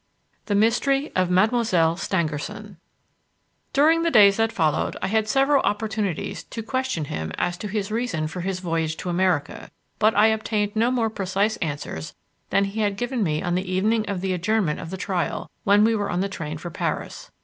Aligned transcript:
The 0.47 0.55
Mystery 0.55 1.11
of 1.15 1.29
Mademoiselle 1.29 1.95
Stangerson 1.95 2.77
During 3.71 4.01
the 4.01 4.09
days 4.09 4.37
that 4.37 4.51
followed 4.51 4.97
I 4.99 5.05
had 5.05 5.27
several 5.27 5.61
opportunities 5.61 6.41
to 6.45 6.63
question 6.63 7.05
him 7.05 7.31
as 7.37 7.55
to 7.57 7.67
his 7.67 7.91
reason 7.91 8.25
for 8.25 8.41
his 8.41 8.61
voyage 8.61 8.97
to 8.97 9.09
America, 9.09 9.69
but 9.99 10.17
I 10.17 10.29
obtained 10.33 10.75
no 10.75 10.89
more 10.89 11.11
precise 11.11 11.55
answers 11.57 12.15
than 12.49 12.63
he 12.63 12.79
had 12.79 12.97
given 12.97 13.21
me 13.21 13.43
on 13.43 13.53
the 13.53 13.71
evening 13.71 14.09
of 14.09 14.21
the 14.21 14.33
adjournment 14.33 14.79
of 14.79 14.89
the 14.89 14.97
trial, 14.97 15.51
when 15.65 15.83
we 15.83 15.95
were 15.95 16.09
on 16.09 16.21
the 16.21 16.27
train 16.29 16.57
for 16.57 16.71
Paris. 16.71 17.29